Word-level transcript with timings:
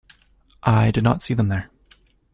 I 0.63 0.89
did 0.89 1.03
not 1.03 1.21
see 1.21 1.35
them 1.35 1.49
there. 1.49 1.69